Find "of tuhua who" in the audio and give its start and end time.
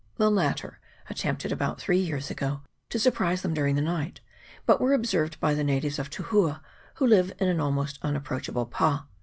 5.99-7.05